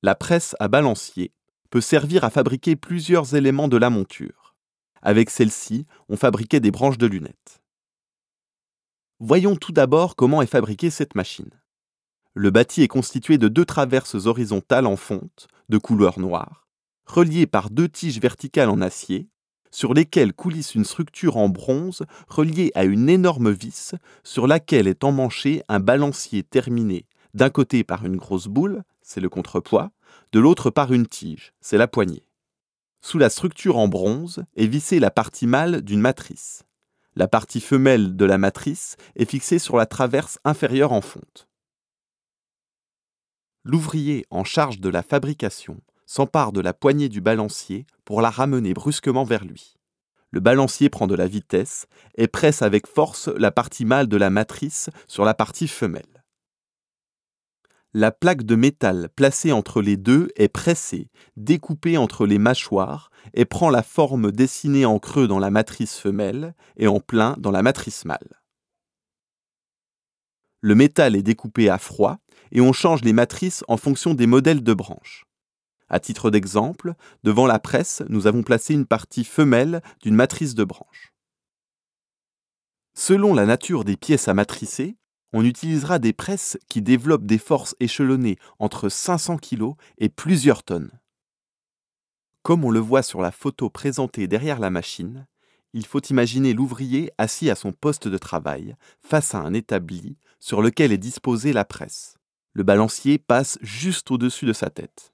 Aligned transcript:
La 0.00 0.14
presse 0.14 0.54
à 0.60 0.68
balancier 0.68 1.32
peut 1.70 1.80
servir 1.80 2.22
à 2.22 2.30
fabriquer 2.30 2.76
plusieurs 2.76 3.34
éléments 3.34 3.66
de 3.66 3.76
la 3.76 3.90
monture. 3.90 4.54
Avec 5.02 5.28
celle-ci, 5.28 5.86
on 6.08 6.16
fabriquait 6.16 6.60
des 6.60 6.70
branches 6.70 6.98
de 6.98 7.06
lunettes. 7.06 7.60
Voyons 9.18 9.56
tout 9.56 9.72
d'abord 9.72 10.14
comment 10.14 10.40
est 10.40 10.46
fabriquée 10.46 10.90
cette 10.90 11.16
machine. 11.16 11.50
Le 12.34 12.50
bâti 12.50 12.82
est 12.82 12.88
constitué 12.88 13.38
de 13.38 13.48
deux 13.48 13.64
traverses 13.64 14.26
horizontales 14.26 14.86
en 14.86 14.94
fonte, 14.94 15.48
de 15.68 15.78
couleur 15.78 16.20
noire, 16.20 16.68
reliées 17.04 17.48
par 17.48 17.68
deux 17.68 17.88
tiges 17.88 18.20
verticales 18.20 18.70
en 18.70 18.80
acier, 18.80 19.28
sur 19.72 19.94
lesquelles 19.94 20.32
coulisse 20.32 20.76
une 20.76 20.84
structure 20.84 21.36
en 21.36 21.48
bronze 21.48 22.04
reliée 22.28 22.70
à 22.76 22.84
une 22.84 23.08
énorme 23.08 23.50
vis 23.50 23.96
sur 24.22 24.46
laquelle 24.46 24.86
est 24.86 25.02
emmanché 25.02 25.62
un 25.68 25.80
balancier 25.80 26.44
terminé 26.44 27.04
d'un 27.34 27.50
côté 27.50 27.84
par 27.84 28.06
une 28.06 28.16
grosse 28.16 28.46
boule, 28.46 28.82
c'est 29.08 29.20
le 29.22 29.30
contrepoids, 29.30 29.90
de 30.32 30.38
l'autre 30.38 30.68
par 30.68 30.92
une 30.92 31.06
tige, 31.06 31.54
c'est 31.62 31.78
la 31.78 31.88
poignée. 31.88 32.28
Sous 33.00 33.16
la 33.16 33.30
structure 33.30 33.78
en 33.78 33.88
bronze 33.88 34.44
est 34.54 34.66
vissée 34.66 35.00
la 35.00 35.10
partie 35.10 35.46
mâle 35.46 35.80
d'une 35.80 36.00
matrice. 36.00 36.64
La 37.16 37.26
partie 37.26 37.62
femelle 37.62 38.16
de 38.16 38.24
la 38.26 38.36
matrice 38.36 38.96
est 39.16 39.24
fixée 39.24 39.58
sur 39.58 39.78
la 39.78 39.86
traverse 39.86 40.38
inférieure 40.44 40.92
en 40.92 41.00
fonte. 41.00 41.48
L'ouvrier 43.64 44.26
en 44.30 44.44
charge 44.44 44.78
de 44.78 44.90
la 44.90 45.02
fabrication 45.02 45.80
s'empare 46.04 46.52
de 46.52 46.60
la 46.60 46.74
poignée 46.74 47.08
du 47.08 47.22
balancier 47.22 47.86
pour 48.04 48.20
la 48.20 48.30
ramener 48.30 48.74
brusquement 48.74 49.24
vers 49.24 49.44
lui. 49.44 49.78
Le 50.32 50.40
balancier 50.40 50.90
prend 50.90 51.06
de 51.06 51.14
la 51.14 51.28
vitesse 51.28 51.86
et 52.16 52.28
presse 52.28 52.60
avec 52.60 52.86
force 52.86 53.28
la 53.28 53.52
partie 53.52 53.86
mâle 53.86 54.08
de 54.08 54.18
la 54.18 54.28
matrice 54.28 54.90
sur 55.06 55.24
la 55.24 55.32
partie 55.32 55.68
femelle. 55.68 56.17
La 58.00 58.12
plaque 58.12 58.44
de 58.44 58.54
métal 58.54 59.08
placée 59.16 59.50
entre 59.50 59.82
les 59.82 59.96
deux 59.96 60.28
est 60.36 60.46
pressée, 60.46 61.10
découpée 61.36 61.98
entre 61.98 62.26
les 62.26 62.38
mâchoires 62.38 63.10
et 63.34 63.44
prend 63.44 63.70
la 63.70 63.82
forme 63.82 64.30
dessinée 64.30 64.84
en 64.84 65.00
creux 65.00 65.26
dans 65.26 65.40
la 65.40 65.50
matrice 65.50 65.98
femelle 65.98 66.54
et 66.76 66.86
en 66.86 67.00
plein 67.00 67.34
dans 67.38 67.50
la 67.50 67.60
matrice 67.60 68.04
mâle. 68.04 68.40
Le 70.60 70.76
métal 70.76 71.16
est 71.16 71.24
découpé 71.24 71.68
à 71.68 71.78
froid 71.78 72.20
et 72.52 72.60
on 72.60 72.72
change 72.72 73.02
les 73.02 73.12
matrices 73.12 73.64
en 73.66 73.76
fonction 73.76 74.14
des 74.14 74.28
modèles 74.28 74.62
de 74.62 74.74
branches. 74.74 75.24
À 75.88 75.98
titre 75.98 76.30
d'exemple, 76.30 76.94
devant 77.24 77.48
la 77.48 77.58
presse, 77.58 78.04
nous 78.08 78.28
avons 78.28 78.44
placé 78.44 78.74
une 78.74 78.86
partie 78.86 79.24
femelle 79.24 79.82
d'une 80.02 80.14
matrice 80.14 80.54
de 80.54 80.62
branche. 80.62 81.12
Selon 82.94 83.34
la 83.34 83.44
nature 83.44 83.82
des 83.82 83.96
pièces 83.96 84.28
à 84.28 84.34
matricer, 84.34 84.96
on 85.32 85.44
utilisera 85.44 85.98
des 85.98 86.12
presses 86.12 86.58
qui 86.68 86.82
développent 86.82 87.26
des 87.26 87.38
forces 87.38 87.76
échelonnées 87.80 88.38
entre 88.58 88.88
500 88.88 89.38
kg 89.38 89.72
et 89.98 90.08
plusieurs 90.08 90.62
tonnes. 90.62 90.90
Comme 92.42 92.64
on 92.64 92.70
le 92.70 92.80
voit 92.80 93.02
sur 93.02 93.20
la 93.20 93.30
photo 93.30 93.68
présentée 93.68 94.26
derrière 94.26 94.58
la 94.58 94.70
machine, 94.70 95.26
il 95.74 95.84
faut 95.84 96.00
imaginer 96.00 96.54
l'ouvrier 96.54 97.12
assis 97.18 97.50
à 97.50 97.54
son 97.54 97.72
poste 97.72 98.08
de 98.08 98.16
travail, 98.16 98.74
face 99.02 99.34
à 99.34 99.38
un 99.38 99.52
établi 99.52 100.16
sur 100.40 100.62
lequel 100.62 100.92
est 100.92 100.98
disposée 100.98 101.52
la 101.52 101.64
presse. 101.64 102.16
Le 102.54 102.62
balancier 102.62 103.18
passe 103.18 103.58
juste 103.60 104.10
au-dessus 104.10 104.46
de 104.46 104.52
sa 104.52 104.70
tête. 104.70 105.12